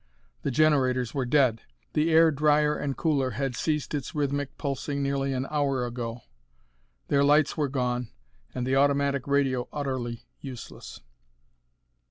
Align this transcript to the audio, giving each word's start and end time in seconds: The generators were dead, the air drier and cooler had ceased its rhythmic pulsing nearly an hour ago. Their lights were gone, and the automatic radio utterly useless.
The 0.41 0.49
generators 0.49 1.13
were 1.13 1.27
dead, 1.27 1.61
the 1.93 2.09
air 2.09 2.31
drier 2.31 2.75
and 2.75 2.97
cooler 2.97 3.29
had 3.37 3.55
ceased 3.55 3.93
its 3.93 4.15
rhythmic 4.15 4.57
pulsing 4.57 5.03
nearly 5.03 5.31
an 5.31 5.45
hour 5.51 5.85
ago. 5.85 6.21
Their 7.09 7.23
lights 7.23 7.55
were 7.55 7.69
gone, 7.69 8.09
and 8.55 8.65
the 8.65 8.75
automatic 8.75 9.27
radio 9.27 9.67
utterly 9.71 10.25
useless. 10.39 11.01